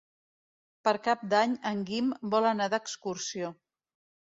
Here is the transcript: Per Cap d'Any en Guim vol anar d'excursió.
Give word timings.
Per 0.89 0.93
Cap 1.07 1.25
d'Any 1.35 1.53
en 1.73 1.85
Guim 1.91 2.09
vol 2.37 2.51
anar 2.55 2.71
d'excursió. 2.77 3.55